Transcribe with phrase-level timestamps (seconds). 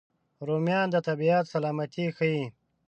[0.47, 2.41] رومیان د طبیعت سلامتي ښيي